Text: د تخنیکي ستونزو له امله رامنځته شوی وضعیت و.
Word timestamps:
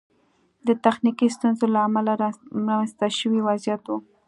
د 0.67 0.69
تخنیکي 0.83 1.27
ستونزو 1.35 1.65
له 1.73 1.79
امله 1.87 2.13
رامنځته 2.23 3.07
شوی 3.19 3.41
وضعیت 3.47 3.83
و. 3.89 3.93